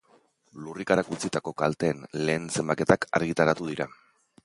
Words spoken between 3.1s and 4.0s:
argitaratu dira.